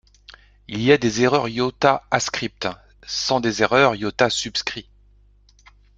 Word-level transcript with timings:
Il 0.67 0.91
a 0.91 0.97
des 0.97 1.21
erreurs 1.21 1.47
iota 1.47 2.07
ascript, 2.09 2.67
sans 3.05 3.39
des 3.39 3.61
erreurs 3.61 3.93
iota 3.95 4.31
subscrit. 4.31 4.89